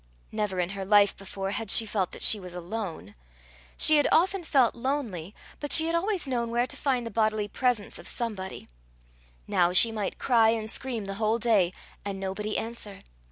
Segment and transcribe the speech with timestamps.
[0.31, 3.13] Never in her life before had she felt that she was alone.
[3.77, 7.47] She had often felt lonely, but she had always known where to find the bodily
[7.47, 8.67] presence of somebody.
[9.47, 11.71] Now she might cry and scream the whole day,
[12.03, 13.01] and nobody answer!